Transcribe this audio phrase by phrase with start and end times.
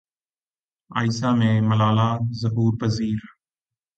[0.91, 2.09] اَیسا میں ملالہ
[2.41, 3.19] ظہور پزیر